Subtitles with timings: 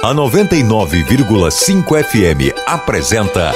[0.00, 3.52] A 99,5 FM apresenta.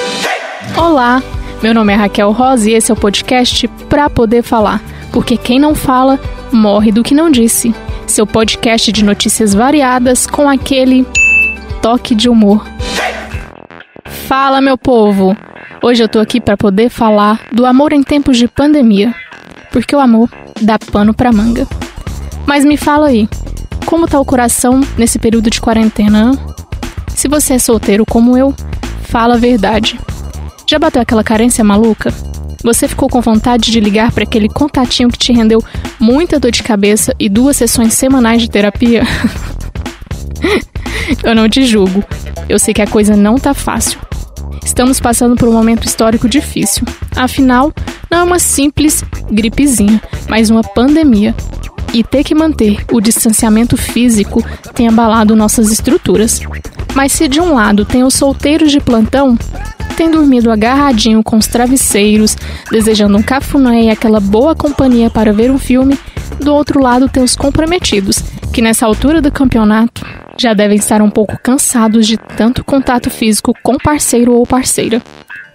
[0.75, 1.23] Olá,
[1.61, 4.81] meu nome é Raquel Rosa e esse é o podcast Pra Poder Falar.
[5.13, 6.19] Porque quem não fala,
[6.51, 7.73] morre do que não disse.
[8.05, 11.07] Seu podcast de notícias variadas com aquele
[11.81, 12.67] toque de humor.
[14.27, 15.37] Fala, meu povo!
[15.81, 19.15] Hoje eu tô aqui para poder falar do amor em tempos de pandemia.
[19.71, 20.29] Porque o amor
[20.61, 21.65] dá pano pra manga.
[22.45, 23.29] Mas me fala aí,
[23.85, 26.31] como tá o coração nesse período de quarentena?
[27.15, 28.53] Se você é solteiro como eu,
[29.03, 29.99] fala a verdade.
[30.67, 32.13] Já bateu aquela carência maluca?
[32.63, 35.63] Você ficou com vontade de ligar para aquele contatinho que te rendeu
[35.99, 39.03] muita dor de cabeça e duas sessões semanais de terapia?
[41.23, 42.03] eu não te julgo.
[42.47, 43.99] Eu sei que a coisa não tá fácil.
[44.65, 46.85] Estamos passando por um momento histórico difícil.
[47.15, 47.73] Afinal,
[48.09, 51.35] não é uma simples gripezinha, mas uma pandemia
[51.93, 54.43] e ter que manter o distanciamento físico
[54.73, 56.41] tem abalado nossas estruturas.
[56.95, 59.37] Mas se de um lado tem os solteiros de plantão,
[59.95, 62.35] tem dormido agarradinho com os travesseiros,
[62.71, 65.97] desejando um cafuné e aquela boa companhia para ver um filme,
[66.39, 70.05] do outro lado tem os comprometidos, que nessa altura do campeonato
[70.37, 75.01] já devem estar um pouco cansados de tanto contato físico com parceiro ou parceira.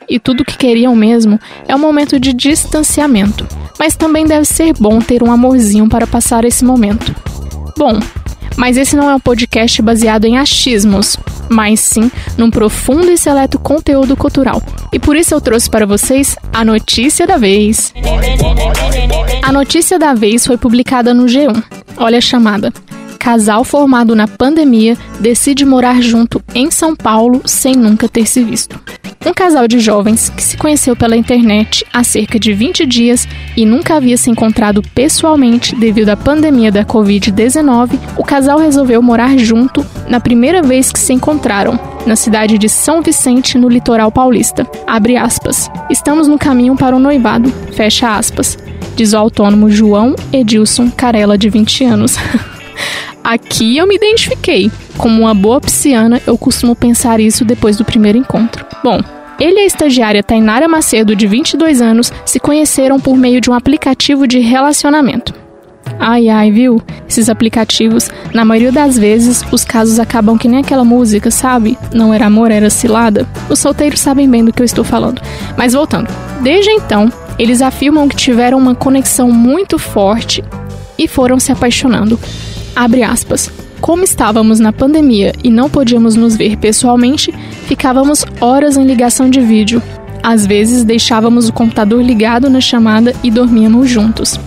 [0.09, 3.47] E tudo o que queriam mesmo é um momento de distanciamento
[3.79, 7.15] mas também deve ser bom ter um amorzinho para passar esse momento.
[7.77, 8.01] Bom,
[8.57, 11.17] mas esse não é um podcast baseado em achismos,
[11.49, 14.61] mas sim num profundo e seleto conteúdo cultural.
[14.93, 17.95] E por isso eu trouxe para vocês a notícia da vez.
[19.43, 21.63] A notícia da vez foi publicada no G1.
[21.97, 22.73] Olha a chamada.
[23.19, 28.81] Casal formado na pandemia decide morar junto em São Paulo sem nunca ter se visto.
[29.27, 33.67] Um casal de jovens que se conheceu pela internet há cerca de 20 dias e
[33.67, 39.85] nunca havia se encontrado pessoalmente devido à pandemia da Covid-19, o casal resolveu morar junto
[40.09, 44.67] na primeira vez que se encontraram, na cidade de São Vicente, no litoral paulista.
[44.87, 45.69] Abre aspas.
[45.91, 47.51] Estamos no caminho para o noivado.
[47.73, 48.57] Fecha aspas.
[48.95, 52.17] Diz o autônomo João Edilson Carela, de 20 anos.
[53.23, 54.71] Aqui eu me identifiquei.
[54.97, 58.65] Como uma boa pisciana, eu costumo pensar isso depois do primeiro encontro.
[58.83, 59.01] Bom,
[59.39, 63.55] ele e a estagiária Tainara Macedo, de 22 anos, se conheceram por meio de um
[63.55, 65.33] aplicativo de relacionamento.
[65.99, 66.83] Ai ai, viu?
[67.09, 71.79] Esses aplicativos, na maioria das vezes, os casos acabam que nem aquela música, sabe?
[71.93, 73.27] Não era amor, era cilada.
[73.49, 75.23] Os solteiros sabem bem do que eu estou falando.
[75.57, 76.09] Mas voltando.
[76.41, 80.45] Desde então, eles afirmam que tiveram uma conexão muito forte
[80.99, 82.19] e foram se apaixonando.
[82.79, 83.51] Abre aspas.
[83.81, 87.35] Como estávamos na pandemia e não podíamos nos ver pessoalmente,
[87.67, 89.83] ficávamos horas em ligação de vídeo.
[90.23, 94.39] Às vezes deixávamos o computador ligado na chamada e dormíamos juntos.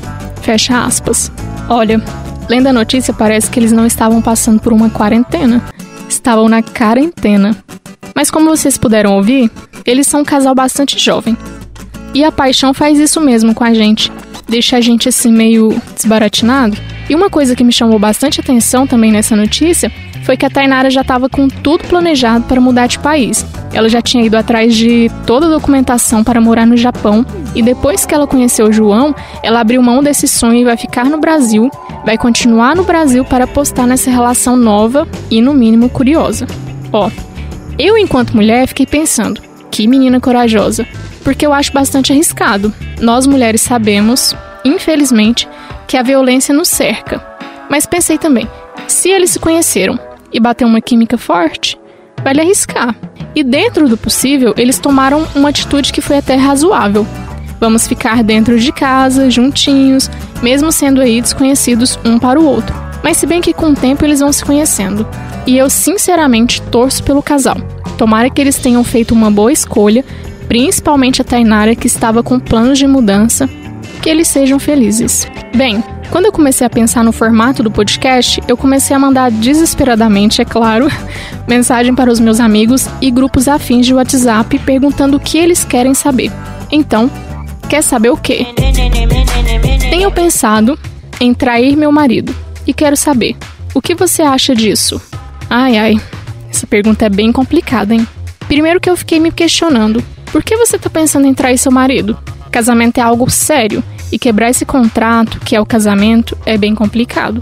[0.41, 1.29] Fecha aspas.
[1.67, 2.01] Olha,
[2.47, 5.61] lendo a notícia parece que eles não estavam passando por uma quarentena,
[6.07, 7.53] estavam na quarentena.
[8.15, 9.51] Mas como vocês puderam ouvir,
[9.85, 11.35] eles são um casal bastante jovem.
[12.13, 14.09] E a paixão faz isso mesmo com a gente,
[14.47, 16.77] deixa a gente assim meio desbaratinado.
[17.09, 19.91] E uma coisa que me chamou bastante atenção também nessa notícia
[20.23, 23.45] foi que a Tainara já estava com tudo planejado para mudar de país.
[23.73, 27.25] Ela já tinha ido atrás de toda a documentação para morar no Japão
[27.55, 31.05] e depois que ela conheceu o João, ela abriu mão desse sonho e vai ficar
[31.05, 31.69] no Brasil,
[32.05, 36.45] vai continuar no Brasil para apostar nessa relação nova e no mínimo curiosa.
[36.93, 37.09] Ó,
[37.79, 39.41] eu enquanto mulher fiquei pensando,
[39.71, 40.85] que menina corajosa,
[41.23, 42.73] porque eu acho bastante arriscado.
[42.99, 45.47] Nós mulheres sabemos, infelizmente,
[45.91, 47.21] que a violência nos cerca.
[47.69, 48.47] Mas pensei também,
[48.87, 49.99] se eles se conheceram
[50.31, 51.77] e bateu uma química forte,
[52.23, 52.95] vale arriscar.
[53.35, 57.05] E dentro do possível, eles tomaram uma atitude que foi até razoável.
[57.59, 60.09] Vamos ficar dentro de casa, juntinhos,
[60.41, 62.73] mesmo sendo aí desconhecidos um para o outro.
[63.03, 65.05] Mas se bem que com o tempo eles vão se conhecendo.
[65.45, 67.57] E eu sinceramente torço pelo casal.
[67.97, 70.05] Tomara que eles tenham feito uma boa escolha,
[70.47, 73.49] principalmente a Tainara que estava com planos de mudança
[74.01, 75.27] que eles sejam felizes.
[75.55, 80.41] Bem, quando eu comecei a pensar no formato do podcast, eu comecei a mandar desesperadamente,
[80.41, 80.87] é claro,
[81.47, 85.93] mensagem para os meus amigos e grupos afins de WhatsApp perguntando o que eles querem
[85.93, 86.31] saber.
[86.71, 87.09] Então,
[87.69, 88.47] quer saber o quê?
[89.89, 90.77] Tenho pensado
[91.19, 93.37] em trair meu marido e quero saber
[93.73, 95.01] o que você acha disso.
[95.49, 96.01] Ai ai,
[96.49, 98.05] essa pergunta é bem complicada, hein?
[98.47, 102.17] Primeiro que eu fiquei me questionando, por que você tá pensando em trair seu marido?
[102.51, 107.41] Casamento é algo sério e quebrar esse contrato, que é o casamento, é bem complicado.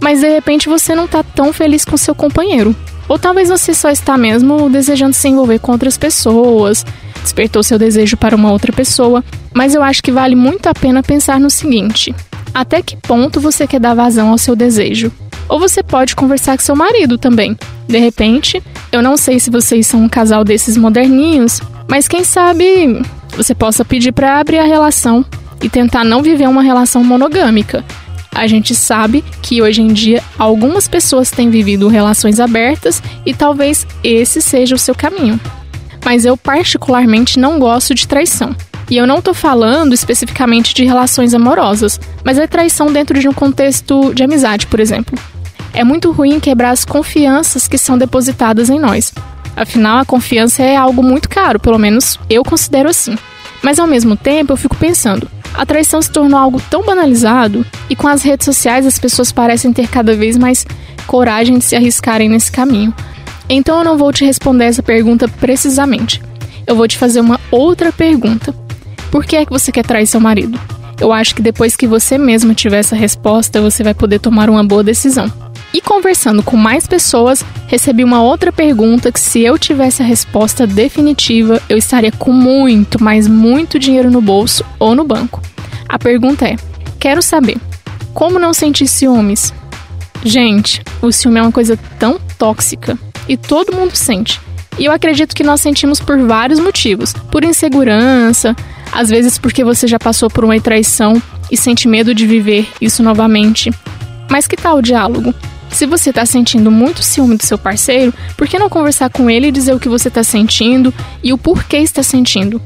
[0.00, 2.74] Mas de repente você não tá tão feliz com seu companheiro.
[3.08, 6.86] Ou talvez você só está mesmo desejando se envolver com outras pessoas,
[7.20, 9.24] despertou seu desejo para uma outra pessoa.
[9.52, 12.14] Mas eu acho que vale muito a pena pensar no seguinte:
[12.54, 15.10] até que ponto você quer dar vazão ao seu desejo?
[15.48, 17.56] Ou você pode conversar com seu marido também.
[17.86, 23.02] De repente, eu não sei se vocês são um casal desses moderninhos, mas quem sabe
[23.36, 25.24] você possa pedir para abrir a relação
[25.62, 27.84] e tentar não viver uma relação monogâmica.
[28.34, 33.86] A gente sabe que hoje em dia algumas pessoas têm vivido relações abertas e talvez
[34.02, 35.38] esse seja o seu caminho.
[36.04, 38.54] Mas eu particularmente não gosto de traição.
[38.90, 43.32] E eu não tô falando especificamente de relações amorosas, mas é traição dentro de um
[43.32, 45.18] contexto de amizade, por exemplo.
[45.72, 49.12] É muito ruim quebrar as confianças que são depositadas em nós.
[49.56, 53.16] Afinal, a confiança é algo muito caro, pelo menos eu considero assim.
[53.62, 57.94] Mas ao mesmo tempo, eu fico pensando: a traição se tornou algo tão banalizado e
[57.94, 60.66] com as redes sociais as pessoas parecem ter cada vez mais
[61.06, 62.92] coragem de se arriscarem nesse caminho.
[63.48, 66.20] Então eu não vou te responder essa pergunta precisamente.
[66.66, 68.54] Eu vou te fazer uma outra pergunta.
[69.10, 70.58] Por que é que você quer trair seu marido?
[71.00, 74.64] Eu acho que depois que você mesma tiver essa resposta, você vai poder tomar uma
[74.64, 75.30] boa decisão.
[75.74, 80.68] E conversando com mais pessoas, recebi uma outra pergunta que se eu tivesse a resposta
[80.68, 85.42] definitiva, eu estaria com muito, mas muito dinheiro no bolso ou no banco.
[85.88, 86.54] A pergunta é:
[87.00, 87.56] quero saber,
[88.12, 89.52] como não sentir ciúmes?
[90.24, 92.96] Gente, o ciúme é uma coisa tão tóxica
[93.28, 94.40] e todo mundo sente.
[94.78, 98.54] E eu acredito que nós sentimos por vários motivos: por insegurança,
[98.92, 103.02] às vezes porque você já passou por uma traição e sente medo de viver isso
[103.02, 103.72] novamente.
[104.30, 105.34] Mas que tal o diálogo?
[105.74, 109.48] Se você está sentindo muito ciúme do seu parceiro, por que não conversar com ele
[109.48, 112.62] e dizer o que você está sentindo e o porquê está sentindo?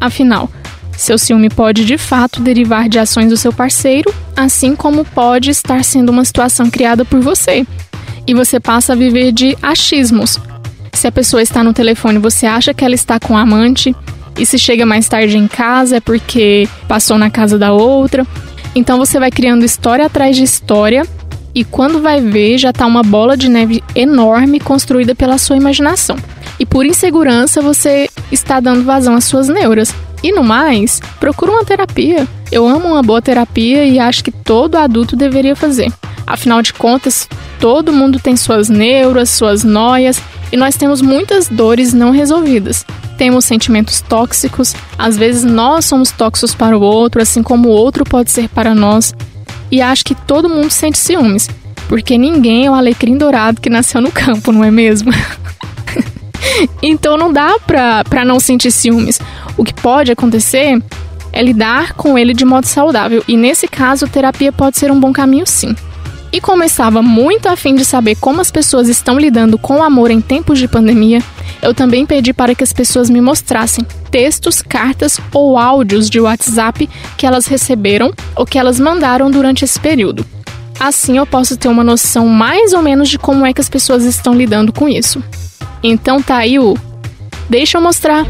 [0.00, 0.48] Afinal,
[0.96, 5.82] seu ciúme pode de fato derivar de ações do seu parceiro, assim como pode estar
[5.82, 7.66] sendo uma situação criada por você.
[8.24, 10.38] E você passa a viver de achismos.
[10.92, 13.92] Se a pessoa está no telefone, você acha que ela está com o amante,
[14.38, 18.24] e se chega mais tarde em casa é porque passou na casa da outra.
[18.76, 21.04] Então você vai criando história atrás de história
[21.54, 26.16] e quando vai ver já tá uma bola de neve enorme construída pela sua imaginação.
[26.58, 29.94] E por insegurança você está dando vazão às suas neuras.
[30.22, 32.26] E no mais, procura uma terapia.
[32.50, 35.92] Eu amo uma boa terapia e acho que todo adulto deveria fazer.
[36.26, 37.28] Afinal de contas,
[37.60, 40.20] todo mundo tem suas neuras, suas noias
[40.50, 42.84] e nós temos muitas dores não resolvidas
[43.16, 48.04] temos sentimentos tóxicos, às vezes nós somos tóxicos para o outro, assim como o outro
[48.04, 49.14] pode ser para nós.
[49.70, 51.48] E acho que todo mundo sente ciúmes,
[51.88, 55.12] porque ninguém é o alecrim dourado que nasceu no campo, não é mesmo?
[56.82, 59.20] então não dá pra, pra não sentir ciúmes.
[59.56, 60.82] O que pode acontecer
[61.32, 65.12] é lidar com ele de modo saudável, e nesse caso, terapia pode ser um bom
[65.12, 65.74] caminho sim.
[66.32, 69.82] E como eu estava muito afim de saber como as pessoas estão lidando com o
[69.82, 71.20] amor em tempos de pandemia,
[71.64, 76.88] eu também pedi para que as pessoas me mostrassem textos, cartas ou áudios de WhatsApp
[77.16, 80.26] que elas receberam ou que elas mandaram durante esse período.
[80.78, 84.04] Assim eu posso ter uma noção mais ou menos de como é que as pessoas
[84.04, 85.24] estão lidando com isso.
[85.82, 86.76] Então tá aí o.
[87.48, 88.26] Deixa eu mostrar.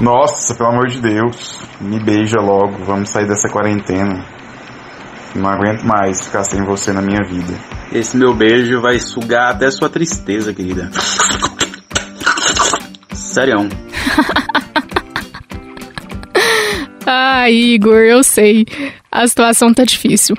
[0.00, 4.26] Nossa, pelo amor de Deus, me beija logo, vamos sair dessa quarentena.
[5.36, 7.54] Não aguento mais ficar sem você na minha vida.
[7.92, 10.90] Esse meu beijo vai sugar até sua tristeza, querida.
[13.32, 13.60] Sério.
[17.06, 18.66] ah, Igor, eu sei.
[19.10, 20.36] A situação tá difícil.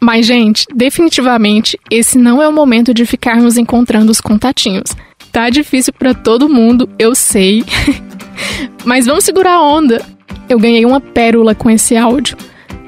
[0.00, 4.94] Mas, gente, definitivamente, esse não é o momento de ficarmos encontrando os contatinhos.
[5.32, 7.64] Tá difícil para todo mundo, eu sei.
[8.86, 10.00] Mas vamos segurar a onda.
[10.48, 12.36] Eu ganhei uma pérola com esse áudio.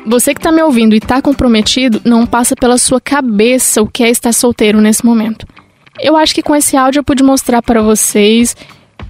[0.07, 4.05] Você que está me ouvindo e está comprometido, não passa pela sua cabeça o que
[4.05, 5.45] é estar solteiro nesse momento.
[5.99, 8.55] Eu acho que com esse áudio eu pude mostrar para vocês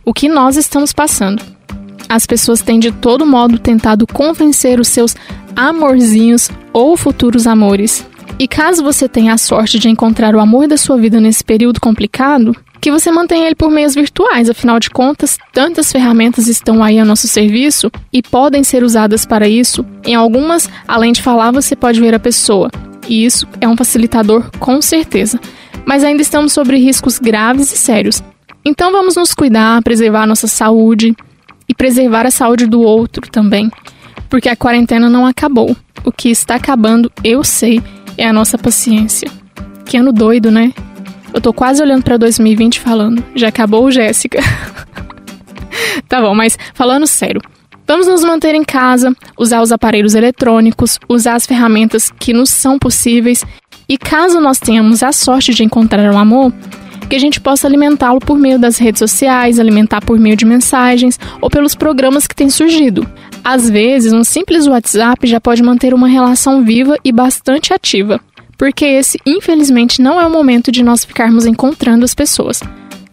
[0.05, 1.43] o que nós estamos passando.
[2.09, 5.15] As pessoas têm de todo modo tentado convencer os seus
[5.55, 8.07] amorzinhos ou futuros amores.
[8.39, 11.81] E caso você tenha a sorte de encontrar o amor da sua vida nesse período
[11.81, 16.99] complicado, que você mantenha ele por meios virtuais, afinal de contas, tantas ferramentas estão aí
[16.99, 19.85] a nosso serviço e podem ser usadas para isso.
[20.05, 22.71] Em algumas, além de falar, você pode ver a pessoa,
[23.09, 25.41] e isso é um facilitador com certeza.
[25.85, 28.23] Mas ainda estamos sobre riscos graves e sérios.
[28.69, 31.17] Então vamos nos cuidar, preservar a nossa saúde
[31.67, 33.73] e preservar a saúde do outro também,
[34.29, 35.75] porque a quarentena não acabou.
[36.05, 37.83] O que está acabando, eu sei,
[38.19, 39.27] é a nossa paciência.
[39.87, 40.75] Que ano doido, né?
[41.33, 44.39] Eu tô quase olhando para 2020 falando, já acabou, Jéssica?
[46.07, 47.41] tá bom, mas falando sério,
[47.87, 52.79] vamos nos manter em casa, usar os aparelhos eletrônicos, usar as ferramentas que nos são
[52.79, 53.43] possíveis
[53.89, 56.53] e caso nós tenhamos a sorte de encontrar um amor,
[57.09, 61.19] que a gente possa alimentá-lo por meio das redes sociais, alimentar por meio de mensagens
[61.41, 63.09] ou pelos programas que têm surgido.
[63.43, 68.21] Às vezes, um simples WhatsApp já pode manter uma relação viva e bastante ativa.
[68.59, 72.61] porque esse, infelizmente, não é o momento de nós ficarmos encontrando as pessoas.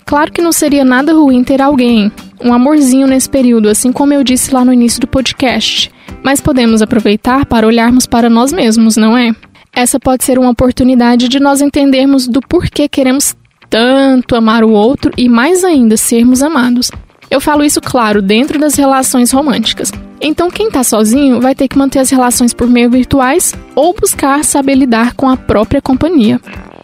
[0.03, 2.11] Claro que não seria nada ruim ter alguém,
[2.43, 5.91] um amorzinho nesse período, assim como eu disse lá no início do podcast,
[6.23, 9.31] mas podemos aproveitar para olharmos para nós mesmos, não é?
[9.71, 13.35] Essa pode ser uma oportunidade de nós entendermos do porquê queremos
[13.69, 16.91] tanto amar o outro e mais ainda sermos amados.
[17.29, 19.91] Eu falo isso, claro, dentro das relações românticas.
[20.21, 24.43] Então, quem está sozinho vai ter que manter as relações por meio virtuais ou buscar
[24.43, 26.39] saber lidar com a própria companhia.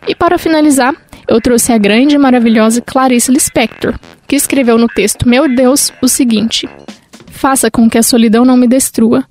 [0.08, 0.94] E para finalizar,
[1.28, 3.96] eu trouxe a grande e maravilhosa Clarice Lispector,
[4.28, 6.68] que escreveu no texto Meu Deus o seguinte:
[7.30, 9.24] Faça com que a solidão não me destrua.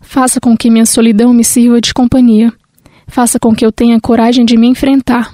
[0.00, 2.52] Faça com que minha solidão me sirva de companhia.
[3.06, 5.32] Faça com que eu tenha coragem de me enfrentar.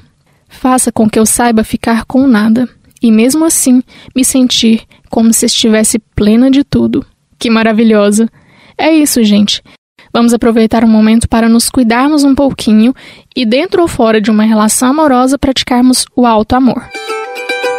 [0.51, 2.69] Faça com que eu saiba ficar com nada
[3.01, 3.83] e mesmo assim
[4.15, 7.07] me sentir como se estivesse plena de tudo.
[7.39, 8.29] Que maravilhosa!
[8.77, 9.63] É isso, gente.
[10.13, 12.93] Vamos aproveitar o momento para nos cuidarmos um pouquinho
[13.35, 16.85] e, dentro ou fora de uma relação amorosa, praticarmos o alto amor.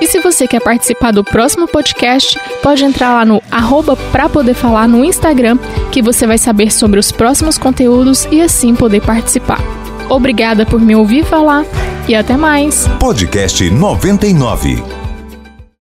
[0.00, 4.54] E se você quer participar do próximo podcast, pode entrar lá no arroba pra poder
[4.54, 5.58] falar no Instagram,
[5.92, 9.60] que você vai saber sobre os próximos conteúdos e assim poder participar.
[10.08, 11.64] Obrigada por me ouvir falar
[12.08, 12.86] e até mais.
[12.98, 15.03] Podcast 99.